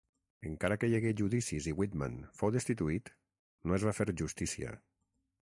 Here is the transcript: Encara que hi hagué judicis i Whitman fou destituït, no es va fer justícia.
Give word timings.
Encara 0.51 0.77
que 0.83 0.87
hi 0.91 0.95
hagué 0.99 1.11
judicis 1.19 1.67
i 1.71 1.75
Whitman 1.81 2.17
fou 2.39 2.53
destituït, 2.57 3.15
no 3.69 3.79
es 3.81 3.89
va 3.91 3.97
fer 3.99 4.11
justícia. 4.25 4.77